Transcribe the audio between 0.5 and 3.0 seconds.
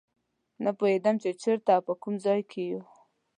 نه پوهېدم چې چېرته او په کوم ځای کې یو.